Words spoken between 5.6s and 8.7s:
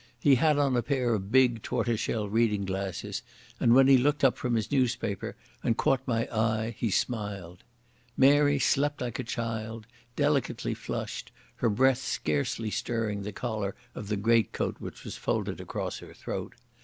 and caught my eye he smiled. Mary